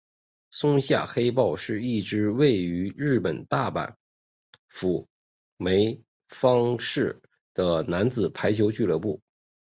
[0.49, 3.93] 松下黑豹是一支位于日本大阪
[4.67, 5.07] 府
[5.57, 7.21] 枚方市
[7.53, 9.21] 的男子排球俱乐部。